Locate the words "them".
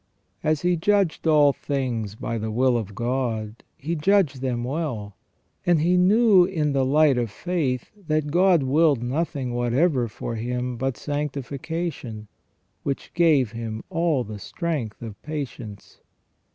4.41-4.63